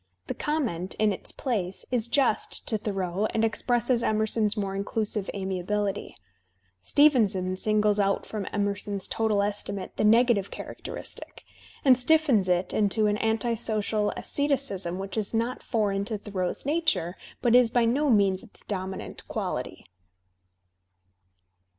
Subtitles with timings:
[0.25, 6.15] The comment, in its place» is just to Thoreau and expresses Emerson's more inclusive amiability.
[6.81, 11.43] Stevenson singles out from Emerson's total estimate the negative characteristic,
[11.85, 17.13] and stiffens it into an anti social asceticism which is not foreign to Thoreau's nature
[17.43, 19.85] but is by no means its dominant quality.